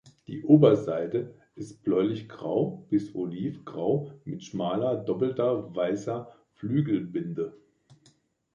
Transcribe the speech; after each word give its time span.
Die 0.25 0.43
Oberseite 0.43 1.35
ist 1.55 1.83
bläulichgrau 1.83 2.83
bis 2.89 3.13
olivgrau 3.13 4.09
mit 4.25 4.43
schmaler 4.43 4.95
doppelter 4.95 5.75
weißer 5.75 6.35
Flügelbinde. 6.55 7.55